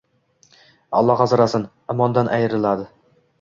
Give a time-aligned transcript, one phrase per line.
[0.99, 2.89] Alloh asrasin, imondan ayriladi.